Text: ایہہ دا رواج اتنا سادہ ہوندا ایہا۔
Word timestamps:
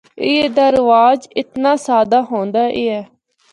ایہہ 0.23 0.47
دا 0.55 0.67
رواج 0.75 1.19
اتنا 1.39 1.71
سادہ 1.85 2.19
ہوندا 2.29 2.63
ایہا۔ 2.77 3.01